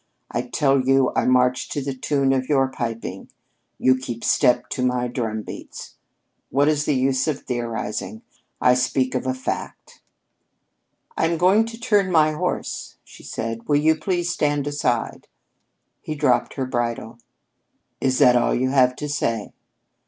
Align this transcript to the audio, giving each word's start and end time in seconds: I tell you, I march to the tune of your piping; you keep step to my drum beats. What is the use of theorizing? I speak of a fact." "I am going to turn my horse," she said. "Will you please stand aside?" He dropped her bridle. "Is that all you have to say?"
I 0.31 0.41
tell 0.41 0.81
you, 0.81 1.11
I 1.15 1.25
march 1.25 1.69
to 1.69 1.79
the 1.79 1.93
tune 1.93 2.33
of 2.33 2.49
your 2.49 2.67
piping; 2.69 3.29
you 3.77 3.95
keep 3.95 4.23
step 4.23 4.67
to 4.71 4.83
my 4.83 5.07
drum 5.07 5.43
beats. 5.43 5.93
What 6.49 6.67
is 6.67 6.85
the 6.85 6.95
use 6.95 7.27
of 7.27 7.41
theorizing? 7.41 8.23
I 8.59 8.73
speak 8.73 9.13
of 9.13 9.27
a 9.27 9.35
fact." 9.35 10.01
"I 11.15 11.27
am 11.27 11.37
going 11.37 11.65
to 11.65 11.79
turn 11.79 12.11
my 12.11 12.31
horse," 12.31 12.95
she 13.03 13.21
said. 13.21 13.67
"Will 13.67 13.75
you 13.75 13.95
please 13.95 14.31
stand 14.31 14.65
aside?" 14.65 15.27
He 16.01 16.15
dropped 16.15 16.55
her 16.55 16.65
bridle. 16.65 17.19
"Is 17.99 18.17
that 18.17 18.35
all 18.35 18.55
you 18.55 18.71
have 18.71 18.95
to 18.95 19.07
say?" 19.07 19.53